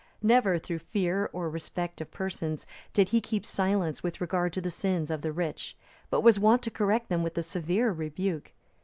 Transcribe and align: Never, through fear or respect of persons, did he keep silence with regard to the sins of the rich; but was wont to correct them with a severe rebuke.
Never, 0.23 0.57
through 0.57 0.79
fear 0.79 1.29
or 1.31 1.47
respect 1.47 2.01
of 2.01 2.09
persons, 2.09 2.65
did 2.91 3.09
he 3.09 3.21
keep 3.21 3.45
silence 3.45 4.01
with 4.01 4.19
regard 4.19 4.51
to 4.53 4.59
the 4.61 4.71
sins 4.71 5.11
of 5.11 5.21
the 5.21 5.31
rich; 5.31 5.77
but 6.09 6.21
was 6.21 6.39
wont 6.39 6.63
to 6.63 6.71
correct 6.71 7.07
them 7.07 7.21
with 7.21 7.37
a 7.37 7.43
severe 7.43 7.91
rebuke. 7.91 8.51